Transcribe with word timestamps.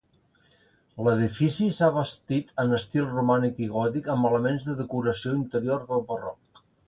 L'edifici 1.07 1.67
s'ha 1.79 1.89
bastit 1.97 2.49
en 2.63 2.73
estil 2.79 3.05
romànic 3.11 3.61
i 3.65 3.69
gòtic 3.75 4.09
amb 4.15 4.29
elements 4.31 4.67
de 4.71 4.77
decoració 4.83 5.35
interior 5.43 5.85
del 5.93 6.05
barroc. 6.09 6.65